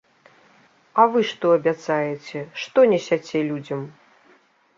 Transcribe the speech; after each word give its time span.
А 1.03 1.03
вы 1.15 1.21
што 1.31 1.45
абяцаеце, 1.57 2.39
што 2.63 2.87
несяце 2.95 3.45
людзям? 3.53 3.87